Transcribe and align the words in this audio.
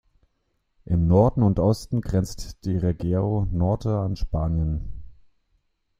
Im 0.85 1.05
Norden 1.07 1.43
und 1.43 1.59
Osten 1.59 2.01
grenzt 2.01 2.65
die 2.65 2.75
Região 2.75 3.47
Norte 3.51 3.99
an 3.99 4.15
Spanien. 4.15 5.03